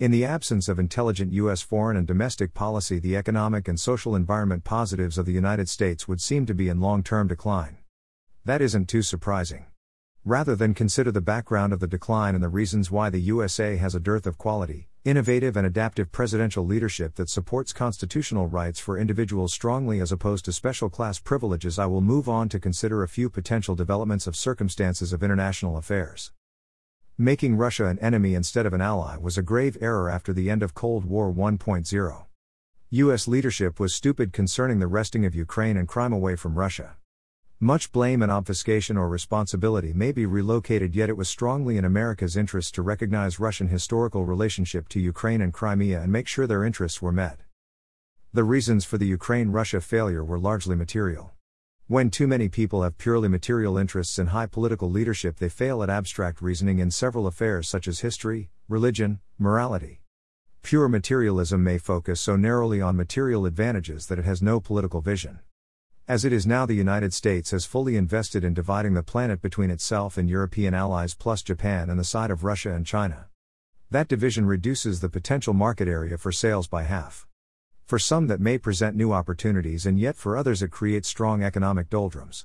[0.00, 1.60] In the absence of intelligent U.S.
[1.60, 6.20] foreign and domestic policy, the economic and social environment positives of the United States would
[6.20, 7.78] seem to be in long term decline.
[8.44, 9.66] That isn't too surprising.
[10.24, 13.96] Rather than consider the background of the decline and the reasons why the USA has
[13.96, 19.52] a dearth of quality, innovative, and adaptive presidential leadership that supports constitutional rights for individuals
[19.52, 23.28] strongly as opposed to special class privileges, I will move on to consider a few
[23.28, 26.30] potential developments of circumstances of international affairs.
[27.20, 30.62] Making Russia an enemy instead of an ally was a grave error after the end
[30.62, 32.24] of Cold War 1.0.
[32.90, 33.26] U.S.
[33.26, 36.96] leadership was stupid concerning the wresting of Ukraine and Crimea away from Russia.
[37.58, 42.36] Much blame and obfuscation or responsibility may be relocated, yet it was strongly in America's
[42.36, 47.02] interest to recognize Russian historical relationship to Ukraine and Crimea and make sure their interests
[47.02, 47.40] were met.
[48.32, 51.32] The reasons for the Ukraine Russia failure were largely material.
[51.90, 55.88] When too many people have purely material interests in high political leadership, they fail at
[55.88, 60.02] abstract reasoning in several affairs such as history, religion, morality.
[60.62, 65.38] Pure materialism may focus so narrowly on material advantages that it has no political vision.
[66.06, 69.70] As it is now, the United States has fully invested in dividing the planet between
[69.70, 73.28] itself and European allies plus Japan and the side of Russia and China.
[73.90, 77.27] That division reduces the potential market area for sales by half.
[77.88, 81.88] For some, that may present new opportunities, and yet for others, it creates strong economic
[81.88, 82.44] doldrums.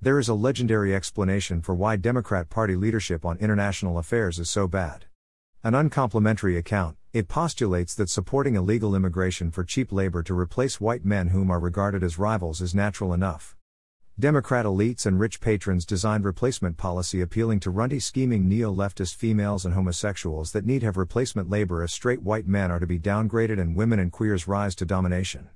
[0.00, 4.66] There is a legendary explanation for why Democrat Party leadership on international affairs is so
[4.66, 5.04] bad.
[5.62, 11.04] An uncomplimentary account, it postulates that supporting illegal immigration for cheap labor to replace white
[11.04, 13.57] men whom are regarded as rivals is natural enough.
[14.20, 19.64] Democrat elites and rich patrons designed replacement policy appealing to runty scheming neo leftist females
[19.64, 23.60] and homosexuals that need have replacement labor if straight white men are to be downgraded
[23.60, 25.48] and women and queers rise to domination.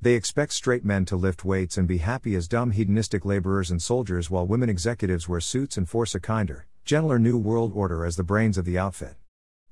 [0.00, 3.80] They expect straight men to lift weights and be happy as dumb hedonistic laborers and
[3.80, 8.16] soldiers while women executives wear suits and force a kinder, gentler New World Order as
[8.16, 9.19] the brains of the outfit.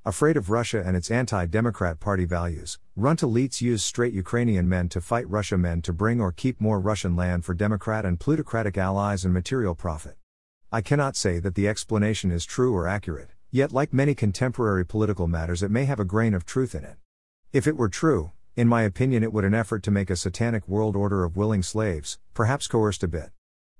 [0.09, 4.89] Afraid of Russia and its anti Democrat Party values, runt elites use straight Ukrainian men
[4.89, 8.79] to fight Russia men to bring or keep more Russian land for Democrat and plutocratic
[8.79, 10.17] allies and material profit.
[10.73, 15.27] I cannot say that the explanation is true or accurate, yet, like many contemporary political
[15.27, 16.97] matters, it may have a grain of truth in it.
[17.53, 20.67] If it were true, in my opinion, it would an effort to make a satanic
[20.67, 23.29] world order of willing slaves, perhaps coerced a bit.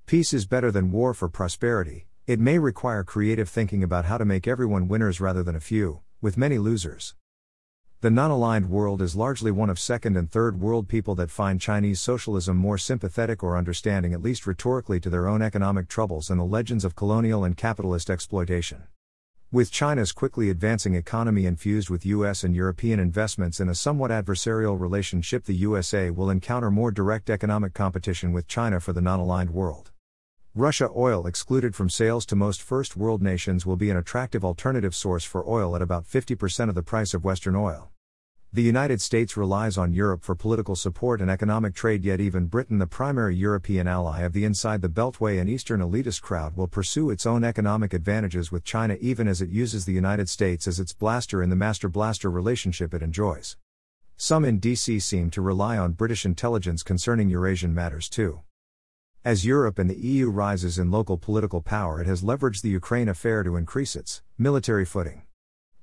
[0.05, 4.25] Peace is better than war for prosperity, it may require creative thinking about how to
[4.25, 7.15] make everyone winners rather than a few, with many losers.
[8.01, 11.59] The non aligned world is largely one of second and third world people that find
[11.59, 16.39] Chinese socialism more sympathetic or understanding, at least rhetorically, to their own economic troubles and
[16.39, 18.83] the legends of colonial and capitalist exploitation.
[19.51, 24.79] With China's quickly advancing economy infused with US and European investments in a somewhat adversarial
[24.79, 29.49] relationship, the USA will encounter more direct economic competition with China for the non aligned
[29.49, 29.91] world.
[30.55, 34.95] Russia oil excluded from sales to most first world nations will be an attractive alternative
[34.95, 37.91] source for oil at about 50% of the price of Western oil.
[38.51, 42.79] The United States relies on Europe for political support and economic trade, yet, even Britain,
[42.79, 47.11] the primary European ally of the inside the Beltway and Eastern elitist crowd, will pursue
[47.11, 50.93] its own economic advantages with China even as it uses the United States as its
[50.93, 53.55] blaster in the master blaster relationship it enjoys.
[54.17, 58.41] Some in DC seem to rely on British intelligence concerning Eurasian matters too.
[59.25, 63.09] As Europe and the EU rises in local political power, it has leveraged the Ukraine
[63.09, 65.23] affair to increase its military footing.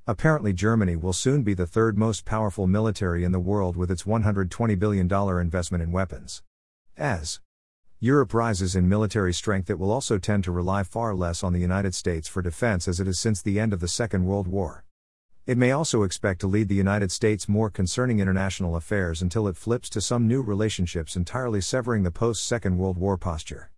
[0.07, 4.05] Apparently, Germany will soon be the third most powerful military in the world with its
[4.05, 6.43] $120 billion investment in weapons.
[6.97, 7.41] As
[8.01, 11.61] Europe rises in military strength, it will also tend to rely far less on the
[11.61, 14.86] United States for defense as it has since the end of the Second World War.
[15.47, 19.57] It may also expect to lead the United States more concerning international affairs until it
[19.57, 23.71] flips to some new relationships entirely severing the post Second World War posture.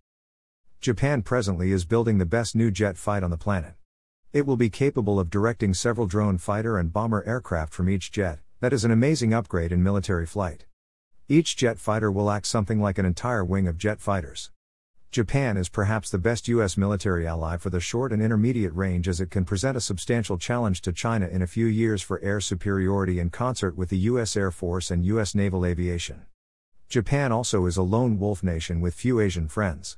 [0.81, 3.75] Japan presently is building the best new jet fight on the planet.
[4.33, 8.39] It will be capable of directing several drone fighter and bomber aircraft from each jet,
[8.61, 10.65] that is an amazing upgrade in military flight.
[11.27, 14.49] Each jet fighter will act something like an entire wing of jet fighters.
[15.11, 16.77] Japan is perhaps the best U.S.
[16.77, 20.83] military ally for the short and intermediate range as it can present a substantial challenge
[20.83, 24.37] to China in a few years for air superiority in concert with the U.S.
[24.37, 25.33] Air Force and U.S.
[25.33, 26.27] naval aviation.
[26.89, 29.97] Japan also is a lone wolf nation with few Asian friends.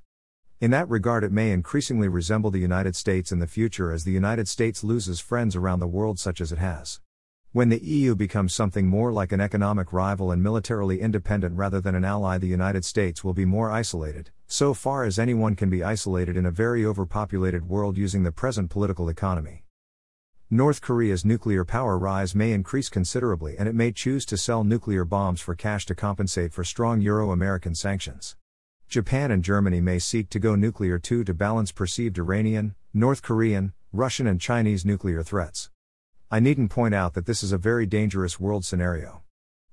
[0.61, 4.13] In that regard, it may increasingly resemble the United States in the future as the
[4.13, 7.01] United States loses friends around the world, such as it has.
[7.53, 11.95] When the EU becomes something more like an economic rival and militarily independent rather than
[11.95, 15.83] an ally, the United States will be more isolated, so far as anyone can be
[15.83, 19.65] isolated in a very overpopulated world using the present political economy.
[20.49, 25.03] North Korea's nuclear power rise may increase considerably and it may choose to sell nuclear
[25.03, 28.37] bombs for cash to compensate for strong Euro American sanctions.
[28.87, 33.73] Japan and Germany may seek to go nuclear too to balance perceived Iranian, North Korean,
[33.91, 35.69] Russian, and Chinese nuclear threats.
[36.33, 39.21] I needn't point out that this is a very dangerous world scenario.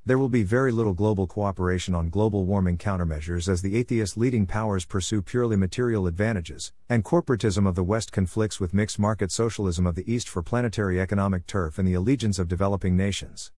[0.04, 4.44] There will be very little global cooperation on global warming countermeasures as the atheist leading
[4.44, 9.86] powers pursue purely material advantages, and corporatism of the West conflicts with mixed market socialism
[9.86, 13.46] of the East for planetary economic turf and the allegiance of developing nations.